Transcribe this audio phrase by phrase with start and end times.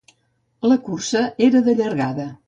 [0.69, 2.27] La cursa era de llargada.